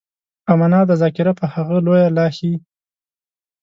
[0.53, 2.53] امنا ده ذاکره په هغه لويه لاښي.